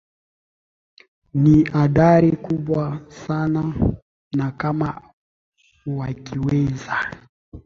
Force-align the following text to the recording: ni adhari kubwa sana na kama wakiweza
ni 1.33 1.69
adhari 1.73 2.31
kubwa 2.35 3.07
sana 3.11 3.73
na 4.37 4.51
kama 4.51 5.01
wakiweza 5.85 6.97